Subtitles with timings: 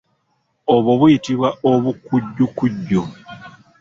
[0.73, 3.01] Obw'o buyitibwa obukukujju.